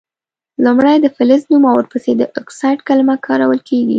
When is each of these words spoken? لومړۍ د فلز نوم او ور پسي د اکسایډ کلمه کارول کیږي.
لومړۍ 0.65 0.95
د 1.01 1.07
فلز 1.15 1.41
نوم 1.51 1.63
او 1.69 1.75
ور 1.77 1.85
پسي 1.91 2.11
د 2.17 2.23
اکسایډ 2.39 2.79
کلمه 2.87 3.15
کارول 3.27 3.59
کیږي. 3.67 3.89